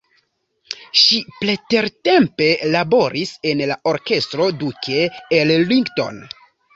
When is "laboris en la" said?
2.75-3.77